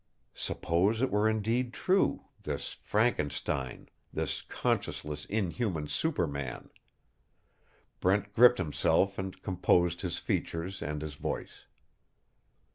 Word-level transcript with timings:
Suppose 0.33 1.03
it 1.03 1.11
were 1.11 1.29
indeed 1.29 1.73
true 1.75 2.25
this 2.41 2.79
Frankenstein, 2.81 3.87
this 4.11 4.41
conscienceless 4.41 5.27
inhuman 5.27 5.85
superman? 5.85 6.71
Brent 7.99 8.33
gripped 8.33 8.57
himself 8.57 9.19
and 9.19 9.39
composed 9.43 10.01
his 10.01 10.17
features 10.17 10.81
and 10.81 11.03
his 11.03 11.13
voice. 11.13 11.65